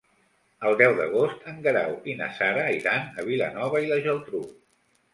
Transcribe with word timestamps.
El 0.69 0.77
deu 0.79 0.95
d'agost 0.99 1.45
en 1.51 1.61
Guerau 1.69 1.95
i 2.13 2.17
na 2.23 2.31
Sara 2.41 2.67
iran 2.81 3.09
a 3.13 3.29
Vilanova 3.31 3.87
i 3.89 3.93
la 3.95 4.03
Geltrú. 4.11 4.47